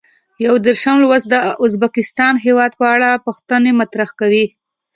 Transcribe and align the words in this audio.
یو 0.45 0.55
دېرشم 0.65 0.95
لوست 1.03 1.25
د 1.29 1.35
ازبکستان 1.65 2.33
هېواد 2.45 2.71
په 2.79 2.85
اړه 2.93 3.21
پوښتنې 3.25 3.71
مطرح 3.79 4.09
کوي. 4.19 4.45